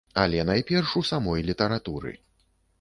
[0.21, 2.19] Але найперш у самой літаратуры.